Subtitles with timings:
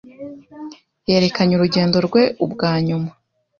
[1.09, 3.09] yerekanye urugendo rwe Ubwanyuma